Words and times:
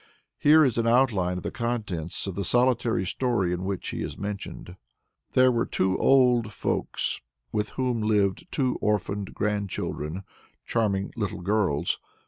Here 0.39 0.63
is 0.65 0.79
an 0.79 0.87
outline 0.87 1.37
of 1.37 1.43
the 1.43 1.51
contents 1.51 2.25
of 2.25 2.33
the 2.33 2.43
solitary 2.43 3.05
story 3.05 3.53
in 3.53 3.65
which 3.65 3.89
he 3.89 4.01
is 4.01 4.17
mentioned. 4.17 4.75
There 5.33 5.51
were 5.51 5.67
two 5.67 5.95
old 5.99 6.51
folks 6.51 7.21
with 7.51 7.69
whom 7.77 8.01
lived 8.01 8.47
two 8.51 8.77
orphan 8.81 9.25
grandchildren, 9.25 10.23
charming 10.65 11.13
little 11.15 11.41
girls. 11.41 11.99